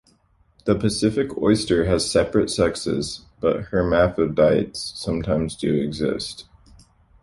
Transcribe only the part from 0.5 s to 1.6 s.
The Pacific